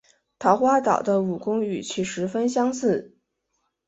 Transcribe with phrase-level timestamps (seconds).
[0.39, 3.15] 桃花岛的武功与其十分相似。